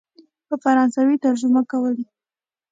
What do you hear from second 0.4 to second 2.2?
په فرانسوي ترجمه کولې.